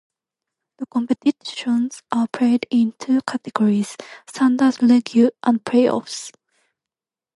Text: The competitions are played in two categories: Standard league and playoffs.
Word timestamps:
The 0.77 0.87
competitions 0.87 2.01
are 2.11 2.27
played 2.29 2.65
in 2.71 2.93
two 2.97 3.21
categories: 3.21 3.95
Standard 4.27 4.81
league 4.81 5.15
and 5.43 5.63
playoffs. 5.63 6.31